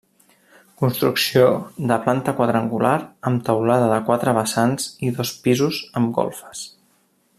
Construcció 0.83 1.49
de 1.91 1.97
planta 2.07 2.33
quadrangular, 2.39 2.95
amb 3.31 3.43
teulada 3.51 3.93
de 3.95 4.01
quatre 4.09 4.35
vessants 4.39 4.89
i 5.09 5.13
dos 5.19 5.35
pisos 5.45 5.83
amb 6.03 6.15
golfes. 6.19 6.65